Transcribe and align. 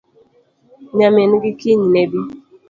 Nyamingi 0.97 1.49
kiny 1.59 1.81
nebii 1.93 2.29